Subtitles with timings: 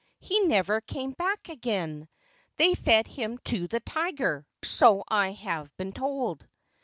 [0.19, 2.09] "He never came back again.
[2.55, 6.47] They fed him to the tiger so I have been told."